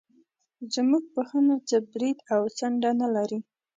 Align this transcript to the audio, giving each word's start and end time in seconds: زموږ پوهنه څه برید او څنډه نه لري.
زموږ 0.73 1.03
پوهنه 1.13 1.55
څه 1.69 1.77
برید 1.91 2.17
او 2.33 2.41
څنډه 2.57 2.91
نه 3.01 3.07
لري. 3.15 3.39